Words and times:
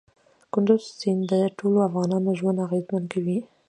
کندز 0.53 0.83
سیند 0.99 1.21
د 1.29 1.33
ټولو 1.57 1.77
افغانانو 1.87 2.29
ژوند 2.39 2.57
اغېزمن 2.65 3.03
کوي. 3.13 3.37